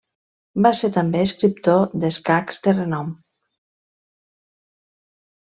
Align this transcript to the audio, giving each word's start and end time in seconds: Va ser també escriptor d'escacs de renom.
Va 0.65 0.71
ser 0.79 0.89
també 0.95 1.21
escriptor 1.25 1.85
d'escacs 2.05 2.63
de 2.65 2.75
renom. 2.79 3.15